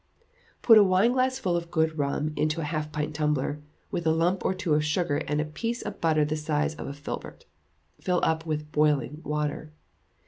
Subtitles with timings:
[0.63, 3.61] Put a wineglassful of good rum into a half pint tumbler,
[3.91, 6.87] with a lump or two of sugar and a piece of butter the size of
[6.87, 7.45] a filbert.
[7.99, 9.73] Fill up with boiling water.